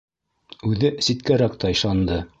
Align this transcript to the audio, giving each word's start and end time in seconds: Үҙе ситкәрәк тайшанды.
Үҙе 0.71 0.91
ситкәрәк 1.09 1.63
тайшанды. 1.65 2.23